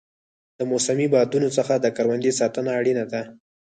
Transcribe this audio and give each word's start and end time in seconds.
د 0.57 0.59
موسمي 0.71 1.07
بادونو 1.13 1.49
څخه 1.57 1.73
د 1.77 1.85
کروندې 1.97 2.31
ساتنه 2.39 2.69
اړینه 2.79 3.03
ده. 3.11 3.21